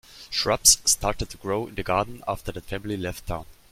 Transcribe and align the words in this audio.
Shrubs 0.31 0.79
started 0.83 1.29
to 1.29 1.37
grow 1.37 1.67
in 1.67 1.75
the 1.75 1.83
garden 1.83 2.23
after 2.27 2.51
that 2.53 2.65
family 2.65 2.97
left 2.97 3.27
town. 3.27 3.45